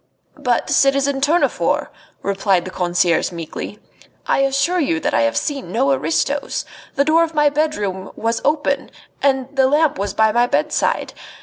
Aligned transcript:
"But, 0.39 0.67
citizen 0.71 1.21
Tournefort," 1.21 1.89
replied 2.23 2.65
the 2.65 2.71
concierge 2.71 3.31
meekly, 3.31 3.77
"I 4.25 4.39
assure 4.39 4.79
you 4.79 4.99
that 4.99 5.13
I 5.13 5.21
have 5.21 5.37
seen 5.37 5.71
no 5.71 5.91
aristos. 5.91 6.65
The 6.95 7.05
door 7.05 7.23
of 7.23 7.35
my 7.35 7.51
bedroom 7.51 8.11
was 8.15 8.41
open, 8.43 8.89
and 9.21 9.55
the 9.55 9.67
lamp 9.67 9.99
was 9.99 10.15
by 10.15 10.31
my 10.31 10.47
bedside. 10.47 11.13